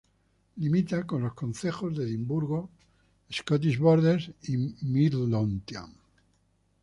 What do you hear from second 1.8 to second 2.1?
de